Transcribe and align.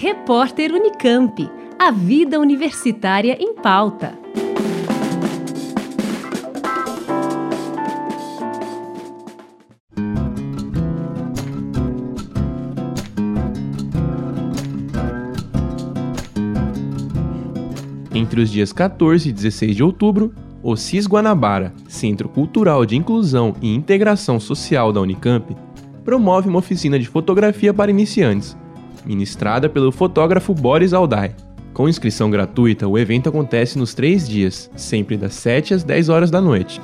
Repórter 0.00 0.72
Unicamp. 0.72 1.50
A 1.76 1.90
vida 1.90 2.38
universitária 2.38 3.36
em 3.40 3.52
pauta. 3.52 4.16
Entre 18.14 18.40
os 18.40 18.52
dias 18.52 18.72
14 18.72 19.28
e 19.28 19.32
16 19.32 19.74
de 19.74 19.82
outubro, 19.82 20.32
o 20.62 20.76
CIS 20.76 21.08
Guanabara, 21.08 21.74
Centro 21.88 22.28
Cultural 22.28 22.86
de 22.86 22.94
Inclusão 22.94 23.56
e 23.60 23.74
Integração 23.74 24.38
Social 24.38 24.92
da 24.92 25.00
Unicamp, 25.00 25.56
promove 26.04 26.48
uma 26.48 26.60
oficina 26.60 27.00
de 27.00 27.08
fotografia 27.08 27.74
para 27.74 27.90
iniciantes, 27.90 28.56
ministrada 29.04 29.68
pelo 29.68 29.92
fotógrafo 29.92 30.54
Boris 30.54 30.92
Aldai. 30.92 31.34
Com 31.72 31.88
inscrição 31.88 32.30
gratuita, 32.30 32.88
o 32.88 32.98
evento 32.98 33.28
acontece 33.28 33.78
nos 33.78 33.94
três 33.94 34.28
dias, 34.28 34.70
sempre 34.74 35.16
das 35.16 35.34
7 35.34 35.74
às 35.74 35.84
10 35.84 36.08
horas 36.08 36.30
da 36.30 36.40
noite. 36.40 36.80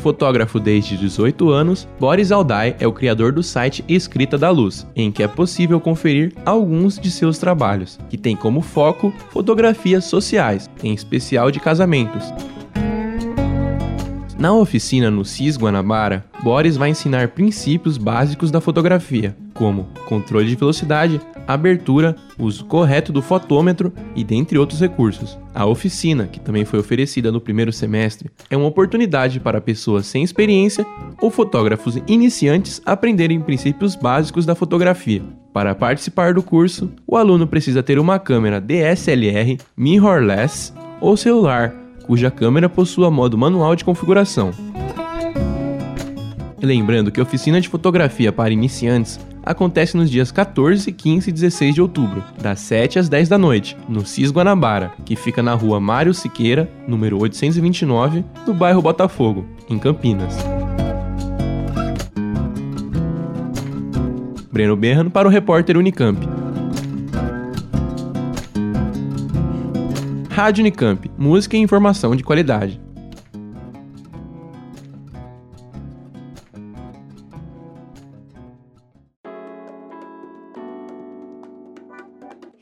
Fotógrafo 0.00 0.58
desde 0.58 0.96
18 0.96 1.50
anos, 1.50 1.86
Boris 1.98 2.32
Aldai 2.32 2.74
é 2.80 2.86
o 2.86 2.92
criador 2.92 3.32
do 3.32 3.42
site 3.42 3.84
Escrita 3.86 4.38
da 4.38 4.48
Luz, 4.50 4.86
em 4.96 5.12
que 5.12 5.22
é 5.22 5.28
possível 5.28 5.78
conferir 5.78 6.32
alguns 6.46 6.98
de 6.98 7.10
seus 7.10 7.36
trabalhos, 7.36 7.98
que 8.08 8.16
tem 8.16 8.34
como 8.34 8.62
foco 8.62 9.12
fotografias 9.28 10.06
sociais, 10.06 10.70
em 10.82 10.94
especial 10.94 11.50
de 11.50 11.60
casamentos. 11.60 12.32
Na 14.38 14.54
oficina 14.54 15.10
no 15.10 15.22
CIS 15.22 15.58
Guanabara, 15.58 16.24
Boris 16.42 16.78
vai 16.78 16.88
ensinar 16.88 17.28
princípios 17.28 17.98
básicos 17.98 18.50
da 18.50 18.58
fotografia, 18.58 19.36
como 19.60 19.86
controle 20.06 20.48
de 20.48 20.56
velocidade, 20.56 21.20
abertura, 21.46 22.16
uso 22.38 22.64
correto 22.64 23.12
do 23.12 23.20
fotômetro 23.20 23.92
e 24.16 24.24
dentre 24.24 24.56
outros 24.56 24.80
recursos. 24.80 25.38
A 25.54 25.66
oficina, 25.66 26.26
que 26.26 26.40
também 26.40 26.64
foi 26.64 26.78
oferecida 26.78 27.30
no 27.30 27.42
primeiro 27.42 27.70
semestre, 27.70 28.30
é 28.48 28.56
uma 28.56 28.66
oportunidade 28.66 29.38
para 29.38 29.60
pessoas 29.60 30.06
sem 30.06 30.22
experiência 30.22 30.86
ou 31.20 31.30
fotógrafos 31.30 31.98
iniciantes 32.08 32.80
aprenderem 32.86 33.38
princípios 33.38 33.94
básicos 33.94 34.46
da 34.46 34.54
fotografia. 34.54 35.22
Para 35.52 35.74
participar 35.74 36.32
do 36.32 36.42
curso, 36.42 36.90
o 37.06 37.18
aluno 37.18 37.46
precisa 37.46 37.82
ter 37.82 37.98
uma 37.98 38.18
câmera 38.18 38.62
DSLR 38.62 39.58
mirrorless 39.76 40.72
ou 41.02 41.18
celular 41.18 41.74
cuja 42.06 42.30
câmera 42.30 42.66
possua 42.66 43.10
modo 43.10 43.36
manual 43.36 43.76
de 43.76 43.84
configuração. 43.84 44.52
Lembrando 46.62 47.10
que 47.10 47.20
a 47.20 47.22
oficina 47.22 47.60
de 47.60 47.68
fotografia 47.68 48.32
para 48.32 48.52
iniciantes 48.52 49.20
acontece 49.44 49.96
nos 49.96 50.10
dias 50.10 50.30
14, 50.30 50.90
15 50.92 51.30
e 51.30 51.32
16 51.32 51.74
de 51.74 51.82
outubro, 51.82 52.22
das 52.40 52.60
7 52.60 52.98
às 52.98 53.08
10 53.08 53.28
da 53.28 53.38
noite, 53.38 53.76
no 53.88 54.04
CIS 54.04 54.30
Guanabara, 54.30 54.92
que 55.04 55.16
fica 55.16 55.42
na 55.42 55.54
rua 55.54 55.80
Mário 55.80 56.14
Siqueira, 56.14 56.70
número 56.86 57.18
829, 57.20 58.24
no 58.46 58.54
bairro 58.54 58.82
Botafogo, 58.82 59.46
em 59.68 59.78
Campinas. 59.78 60.36
Breno 64.52 64.76
Berran 64.76 65.08
para 65.08 65.28
o 65.28 65.30
repórter 65.30 65.76
Unicamp. 65.76 66.18
Rádio 70.28 70.62
Unicamp, 70.62 71.10
música 71.16 71.56
e 71.56 71.60
informação 71.60 72.16
de 72.16 72.22
qualidade. 72.22 72.80